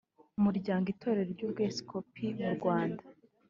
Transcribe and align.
umuryango 0.39 0.85
itorero 0.93 1.29
ry’ubwepiskopi 1.33 2.23
mu 2.39 2.49
rwanda 2.55 3.03